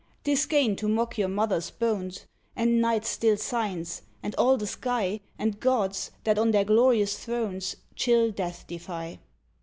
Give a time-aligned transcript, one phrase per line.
[0.23, 5.19] 'Tis gain to mock your mother's bones, And night's still signs, and all the sky,
[5.37, 9.19] And gods, that on their glorious thrones Chill Death defy.